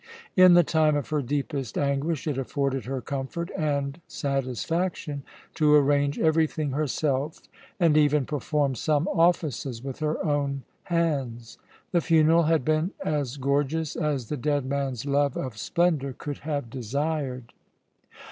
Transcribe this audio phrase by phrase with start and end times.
[0.35, 5.21] In the time of her deepest anguish it afforded her comfort and satisfaction
[5.53, 7.39] to arrange everything herself,
[7.79, 11.59] and even perform some offices with her own hands.
[11.91, 16.71] The funeral had been as gorgeous as the dead man's love of splendour could have
[16.71, 17.53] desired.